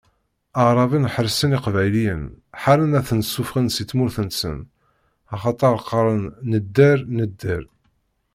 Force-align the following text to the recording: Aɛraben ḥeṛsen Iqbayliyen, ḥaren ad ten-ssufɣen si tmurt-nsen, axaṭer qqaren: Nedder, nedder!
Aɛraben 0.59 1.09
ḥeṛsen 1.13 1.55
Iqbayliyen, 1.57 2.23
ḥaren 2.61 2.97
ad 2.99 3.05
ten-ssufɣen 3.07 3.67
si 3.71 3.83
tmurt-nsen, 3.89 4.59
axaṭer 5.33 5.73
qqaren: 5.83 6.23
Nedder, 6.51 6.99
nedder! 7.17 7.63